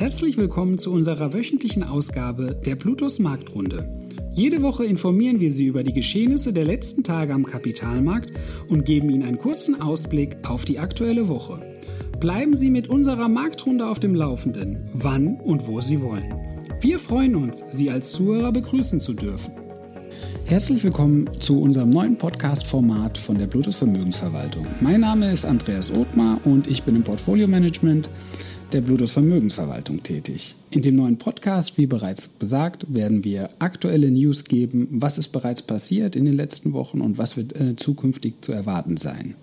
[0.00, 4.00] Herzlich willkommen zu unserer wöchentlichen Ausgabe der Plutos Marktrunde.
[4.32, 8.32] Jede Woche informieren wir Sie über die Geschehnisse der letzten Tage am Kapitalmarkt
[8.70, 11.60] und geben Ihnen einen kurzen Ausblick auf die aktuelle Woche.
[12.18, 16.34] Bleiben Sie mit unserer Marktrunde auf dem Laufenden, wann und wo Sie wollen.
[16.80, 19.52] Wir freuen uns, Sie als Zuhörer begrüßen zu dürfen.
[20.46, 24.66] Herzlich willkommen zu unserem neuen Podcast-Format von der Plutus Vermögensverwaltung.
[24.80, 28.08] Mein Name ist Andreas Othmar und ich bin im Portfolio-Management
[28.72, 30.54] der Bluetooth Vermögensverwaltung tätig.
[30.70, 35.62] In dem neuen Podcast, wie bereits gesagt, werden wir aktuelle News geben, was ist bereits
[35.62, 39.34] passiert in den letzten Wochen und was wird äh, zukünftig zu erwarten sein.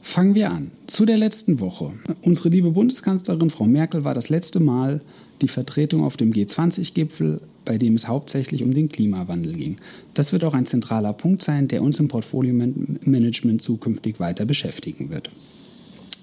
[0.00, 0.70] Fangen wir an.
[0.86, 1.92] Zu der letzten Woche.
[2.22, 5.00] Unsere liebe Bundeskanzlerin Frau Merkel war das letzte Mal
[5.42, 9.76] die Vertretung auf dem G20-Gipfel, bei dem es hauptsächlich um den Klimawandel ging.
[10.14, 15.30] Das wird auch ein zentraler Punkt sein, der uns im Portfolio-Management zukünftig weiter beschäftigen wird.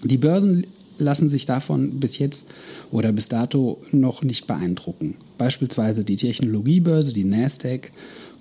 [0.04, 0.66] Die Börsen
[0.98, 2.52] lassen sich davon bis jetzt
[2.92, 5.16] oder bis dato noch nicht beeindrucken.
[5.38, 7.92] Beispielsweise die Technologiebörse, die Nasdaq,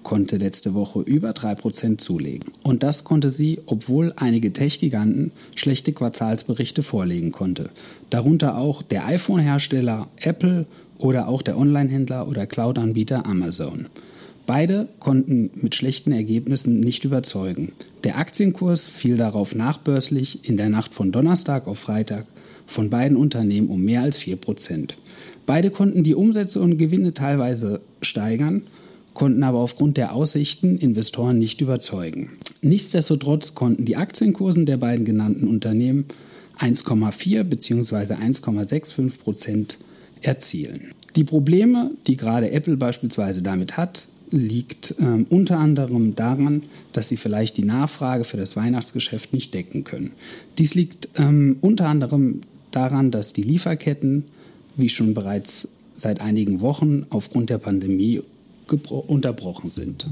[0.03, 2.53] konnte letzte Woche über 3% zulegen.
[2.63, 7.71] Und das konnte sie, obwohl einige Tech-Giganten schlechte Quartalsberichte vorlegen konnte.
[8.11, 10.67] Darunter auch der iPhone-Hersteller Apple
[10.99, 13.87] oder auch der Online-Händler oder Cloud-Anbieter Amazon.
[14.47, 17.73] Beide konnten mit schlechten Ergebnissen nicht überzeugen.
[18.05, 22.27] Der Aktienkurs fiel darauf nachbörslich in der Nacht von Donnerstag auf Freitag
[22.67, 24.95] von beiden Unternehmen um mehr als 4%
[25.47, 28.63] Beide konnten die Umsätze und Gewinne teilweise steigern,
[29.13, 32.31] konnten aber aufgrund der Aussichten Investoren nicht überzeugen.
[32.63, 36.07] Nichtsdestotrotz konnten die Aktienkursen der beiden genannten Unternehmen
[36.59, 38.15] 1,4 bzw.
[38.15, 39.79] 1,65 Prozent
[40.23, 40.93] erzielen.
[41.17, 47.19] Die Probleme, die gerade Apple beispielsweise damit hat, liegt ähm, unter anderem daran, dass sie
[47.19, 50.13] vielleicht die Nachfrage für das Weihnachtsgeschäft nicht decken können.
[50.59, 52.41] Dies liegt ähm, unter anderem
[52.77, 54.25] daran, dass die Lieferketten,
[54.77, 58.23] wie schon bereits seit einigen Wochen aufgrund der Pandemie
[58.89, 60.09] unterbrochen sind.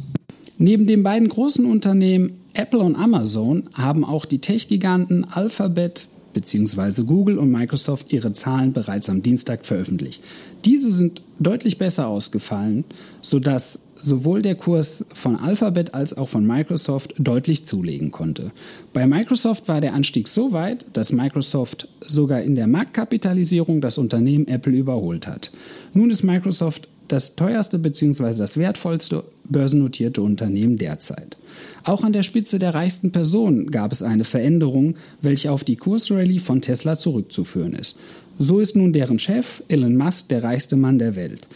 [0.58, 7.02] Neben den beiden großen Unternehmen Apple und Amazon haben auch die Tech-Giganten Alphabet bzw.
[7.02, 10.22] Google und Microsoft ihre Zahlen bereits am Dienstag veröffentlicht.
[10.64, 12.84] Diese sind deutlich besser ausgefallen,
[13.22, 18.52] sodass sowohl der Kurs von Alphabet als auch von Microsoft deutlich zulegen konnte.
[18.92, 24.48] Bei Microsoft war der Anstieg so weit, dass Microsoft sogar in der Marktkapitalisierung das Unternehmen
[24.48, 25.50] Apple überholt hat.
[25.94, 28.36] Nun ist Microsoft das teuerste bzw.
[28.36, 31.36] das wertvollste börsennotierte Unternehmen derzeit.
[31.84, 36.38] Auch an der Spitze der reichsten Personen gab es eine Veränderung, welche auf die Kursrallye
[36.38, 37.98] von Tesla zurückzuführen ist.
[38.38, 41.48] So ist nun deren Chef Elon Musk der reichste Mann der Welt.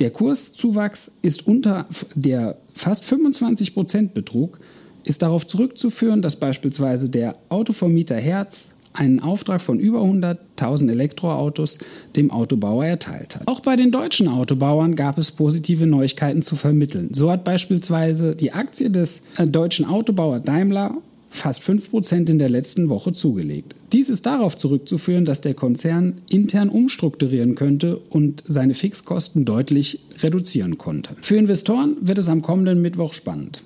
[0.00, 4.58] Der Kurszuwachs ist unter der fast 25 Prozent betrug,
[5.04, 11.78] ist darauf zurückzuführen, dass beispielsweise der Autovermieter Herz einen Auftrag von über 100.000 Elektroautos
[12.16, 13.46] dem Autobauer erteilt hat.
[13.46, 17.10] Auch bei den deutschen Autobauern gab es positive Neuigkeiten zu vermitteln.
[17.12, 20.96] So hat beispielsweise die Aktie des äh, deutschen Autobauer Daimler
[21.30, 23.76] fast 5% in der letzten Woche zugelegt.
[23.92, 30.76] Dies ist darauf zurückzuführen, dass der Konzern intern umstrukturieren könnte und seine Fixkosten deutlich reduzieren
[30.76, 31.16] konnte.
[31.22, 33.62] Für Investoren wird es am kommenden Mittwoch spannend.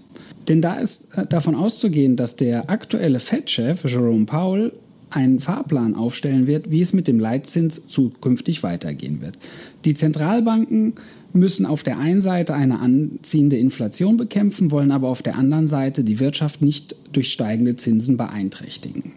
[0.47, 4.73] Denn da ist äh, davon auszugehen, dass der aktuelle Fed-Chef Jerome Powell
[5.11, 9.39] einen Fahrplan aufstellen wird, wie es mit dem Leitzins zukünftig weitergehen wird.
[9.85, 10.95] Die Zentralbanken
[11.35, 16.05] müssen auf der einen Seite eine anziehende Inflation bekämpfen, wollen aber auf der anderen Seite
[16.05, 19.13] die Wirtschaft nicht durch steigende Zinsen beeinträchtigen.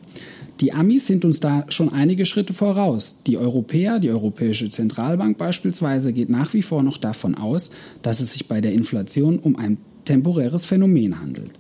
[0.59, 3.21] Die Amis sind uns da schon einige Schritte voraus.
[3.27, 7.69] Die Europäer, die Europäische Zentralbank beispielsweise, geht nach wie vor noch davon aus,
[8.01, 11.51] dass es sich bei der Inflation um ein temporäres Phänomen handelt.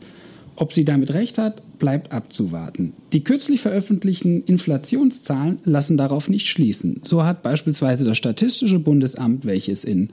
[0.59, 2.93] Ob sie damit recht hat, bleibt abzuwarten.
[3.13, 7.01] Die kürzlich veröffentlichten Inflationszahlen lassen darauf nicht schließen.
[7.03, 10.09] So hat beispielsweise das Statistische Bundesamt, welches in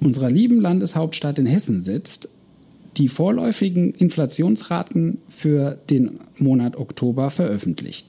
[0.00, 2.28] unserer lieben Landeshauptstadt in Hessen sitzt,
[2.98, 8.06] die vorläufigen Inflationsraten für den Monat Oktober veröffentlicht.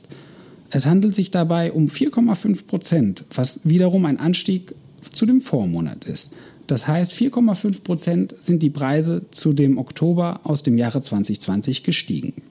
[0.70, 4.76] Es handelt sich dabei um 4,5 Prozent, was wiederum ein Anstieg
[5.12, 6.36] zu dem Vormonat ist.
[6.70, 12.44] Das heißt, 4,5 Prozent sind die Preise zu dem Oktober aus dem Jahre 2020 gestiegen.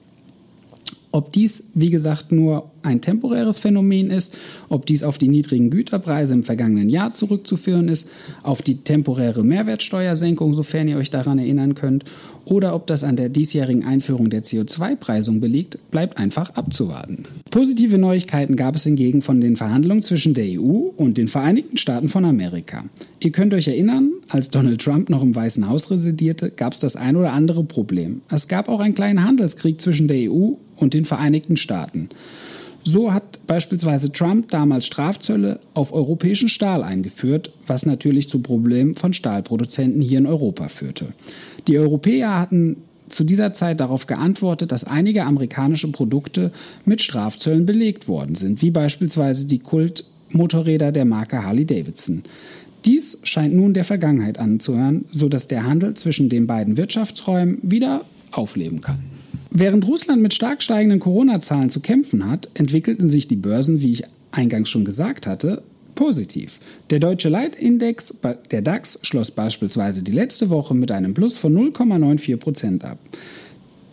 [1.11, 4.37] Ob dies, wie gesagt, nur ein temporäres Phänomen ist,
[4.69, 8.11] ob dies auf die niedrigen Güterpreise im vergangenen Jahr zurückzuführen ist,
[8.43, 12.05] auf die temporäre Mehrwertsteuersenkung, sofern ihr euch daran erinnern könnt,
[12.45, 17.23] oder ob das an der diesjährigen Einführung der CO2-Preisung belegt, bleibt einfach abzuwarten.
[17.49, 22.07] Positive Neuigkeiten gab es hingegen von den Verhandlungen zwischen der EU und den Vereinigten Staaten
[22.07, 22.83] von Amerika.
[23.19, 26.95] Ihr könnt euch erinnern, als Donald Trump noch im Weißen Haus residierte, gab es das
[26.95, 28.21] ein oder andere Problem.
[28.29, 32.09] Es gab auch einen kleinen Handelskrieg zwischen der EU und den Vereinigten Staaten.
[32.83, 39.13] So hat beispielsweise Trump damals Strafzölle auf europäischen Stahl eingeführt, was natürlich zu Problemen von
[39.13, 41.07] Stahlproduzenten hier in Europa führte.
[41.67, 42.77] Die Europäer hatten
[43.09, 46.51] zu dieser Zeit darauf geantwortet, dass einige amerikanische Produkte
[46.85, 52.23] mit Strafzöllen belegt worden sind, wie beispielsweise die Kultmotorräder der Marke Harley Davidson.
[52.85, 58.81] Dies scheint nun der Vergangenheit anzuhören, sodass der Handel zwischen den beiden Wirtschaftsräumen wieder aufleben
[58.81, 58.99] kann.
[59.51, 64.03] Während Russland mit stark steigenden Corona-Zahlen zu kämpfen hat, entwickelten sich die Börsen, wie ich
[64.31, 65.63] eingangs schon gesagt hatte,
[65.95, 66.59] positiv.
[66.91, 68.21] Der deutsche Leitindex,
[68.51, 72.99] der DAX, schloss beispielsweise die letzte Woche mit einem Plus von 0,94 Prozent ab.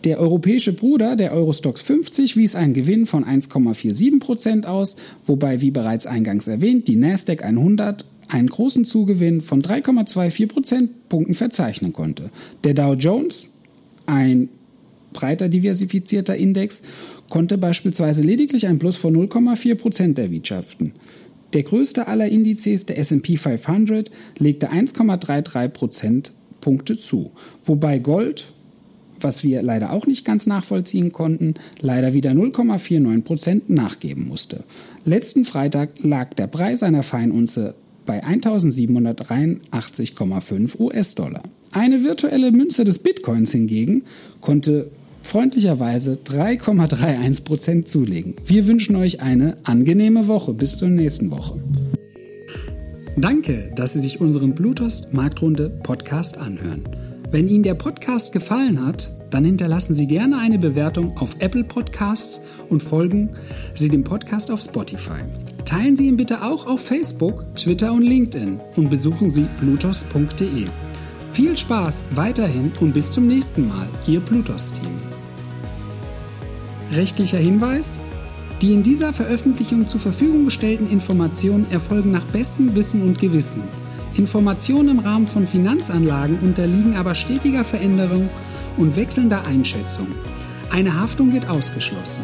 [0.03, 4.95] Der europäische Bruder, der Eurostox 50, wies einen Gewinn von 1,47 Prozent aus,
[5.25, 11.93] wobei, wie bereits eingangs erwähnt, die Nasdaq 100 einen großen Zugewinn von 3,24 Prozentpunkten verzeichnen
[11.93, 12.29] konnte.
[12.63, 13.47] Der Dow Jones,
[14.05, 14.49] ein
[15.13, 16.83] breiter diversifizierter Index,
[17.29, 20.93] konnte beispielsweise lediglich ein Plus von 0,4 Prozent erwirtschaften.
[21.53, 27.31] Der größte aller Indizes, der SP 500, legte 1,33 Prozentpunkte zu,
[27.63, 28.51] wobei Gold,
[29.19, 34.63] was wir leider auch nicht ganz nachvollziehen konnten, leider wieder 0,49 Prozent nachgeben musste.
[35.05, 37.75] Letzten Freitag lag der Preis einer Feinunze
[38.07, 41.43] bei 1783,5 US-Dollar.
[41.71, 44.01] Eine virtuelle Münze des Bitcoins hingegen
[44.41, 44.89] konnte
[45.21, 48.33] freundlicherweise 3,31% zulegen.
[48.45, 50.53] Wir wünschen euch eine angenehme Woche.
[50.53, 51.61] Bis zur nächsten Woche.
[53.17, 56.83] Danke, dass Sie sich unseren Bluetooth Marktrunde Podcast anhören.
[57.29, 62.41] Wenn Ihnen der Podcast gefallen hat, dann hinterlassen Sie gerne eine Bewertung auf Apple Podcasts
[62.69, 63.31] und folgen
[63.73, 65.23] Sie dem Podcast auf Spotify.
[65.65, 70.67] Teilen Sie ihn bitte auch auf Facebook, Twitter und LinkedIn und besuchen Sie blutos.de.
[71.33, 74.93] Viel Spaß weiterhin und bis zum nächsten Mal, Ihr Plutos-Team.
[76.93, 77.99] Rechtlicher Hinweis?
[78.61, 83.63] Die in dieser Veröffentlichung zur Verfügung gestellten Informationen erfolgen nach bestem Wissen und Gewissen.
[84.13, 88.29] Informationen im Rahmen von Finanzanlagen unterliegen aber stetiger Veränderung
[88.77, 90.07] und wechselnder Einschätzung.
[90.69, 92.23] Eine Haftung wird ausgeschlossen.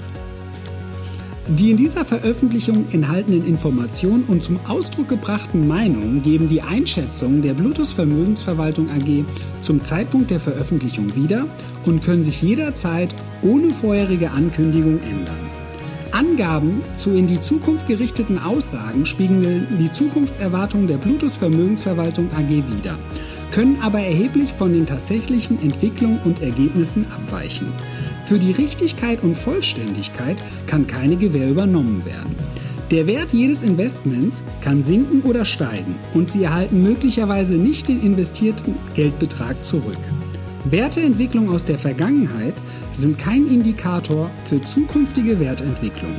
[1.57, 7.53] Die in dieser Veröffentlichung enthaltenen Informationen und zum Ausdruck gebrachten Meinungen geben die Einschätzung der
[7.53, 9.25] Bluetooth Vermögensverwaltung AG
[9.59, 11.45] zum Zeitpunkt der Veröffentlichung wieder
[11.85, 15.35] und können sich jederzeit ohne vorherige Ankündigung ändern.
[16.11, 22.97] Angaben zu in die Zukunft gerichteten Aussagen spiegeln die Zukunftserwartungen der Bluetooth Vermögensverwaltung AG wider,
[23.51, 27.67] können aber erheblich von den tatsächlichen Entwicklungen und Ergebnissen abweichen.
[28.23, 30.37] Für die Richtigkeit und Vollständigkeit
[30.67, 32.35] kann keine Gewähr übernommen werden.
[32.91, 38.75] Der Wert jedes Investments kann sinken oder steigen und Sie erhalten möglicherweise nicht den investierten
[38.95, 39.97] Geldbetrag zurück.
[40.65, 42.53] Werteentwicklung aus der Vergangenheit
[42.93, 46.13] sind kein Indikator für zukünftige Wertentwicklung.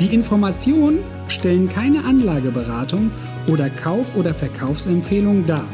[0.00, 0.98] Die Informationen
[1.28, 3.12] stellen keine Anlageberatung
[3.46, 5.66] oder Kauf- oder Verkaufsempfehlung dar,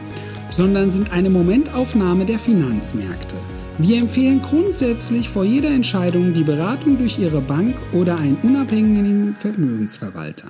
[0.50, 3.36] sondern sind eine Momentaufnahme der Finanzmärkte.
[3.78, 10.48] Wir empfehlen grundsätzlich vor jeder Entscheidung die Beratung durch Ihre Bank oder einen unabhängigen Vermögensverwalter.